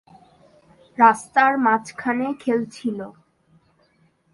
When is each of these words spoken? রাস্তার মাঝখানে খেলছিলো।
রাস্তার 0.97 1.51
মাঝখানে 1.57 2.27
খেলছিলো। 2.39 3.07